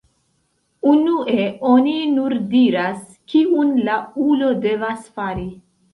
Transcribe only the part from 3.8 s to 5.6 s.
la ulo devas fari.